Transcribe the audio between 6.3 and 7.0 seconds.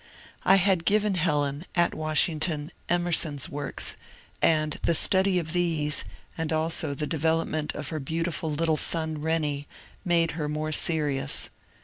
and also